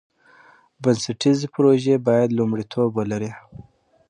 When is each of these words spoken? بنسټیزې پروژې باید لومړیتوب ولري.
بنسټیزې 0.81 1.47
پروژې 1.53 1.95
باید 2.07 2.35
لومړیتوب 2.37 2.89
ولري. 2.95 3.31